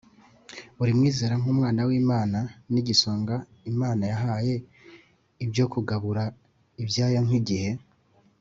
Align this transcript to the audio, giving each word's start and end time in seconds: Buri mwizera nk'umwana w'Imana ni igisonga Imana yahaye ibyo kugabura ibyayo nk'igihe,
Buri 0.77 0.91
mwizera 0.97 1.33
nk'umwana 1.39 1.79
w'Imana 1.87 2.39
ni 2.71 2.77
igisonga 2.81 3.35
Imana 3.71 4.03
yahaye 4.11 4.55
ibyo 5.43 5.65
kugabura 5.73 6.23
ibyayo 6.83 7.19
nk'igihe, 7.25 7.69